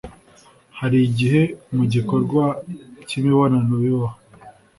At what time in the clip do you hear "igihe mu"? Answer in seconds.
1.09-1.83